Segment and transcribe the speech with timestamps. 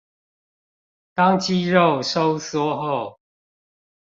[1.13, 3.19] 當肌肉收縮後